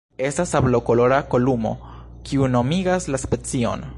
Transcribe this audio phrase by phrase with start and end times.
[0.27, 1.75] Estas sablokolora kolumo,
[2.29, 3.89] kiu nomigas la specion.